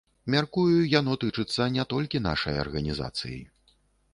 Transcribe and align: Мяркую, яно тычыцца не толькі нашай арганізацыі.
Мяркую, 0.35 0.77
яно 0.99 1.13
тычыцца 1.23 1.67
не 1.75 1.85
толькі 1.93 2.23
нашай 2.29 2.55
арганізацыі. 2.63 3.39